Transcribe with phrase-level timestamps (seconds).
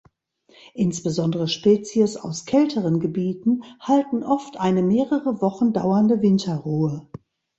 [0.73, 7.05] Insbesondere Spezies aus kälteren Gebieten halten oft eine mehrere Wochen dauernde Winterruhe.